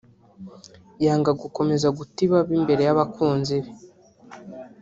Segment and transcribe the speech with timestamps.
[1.03, 3.71] yanga gukomeza guta ibaba imbere y’abakunzi be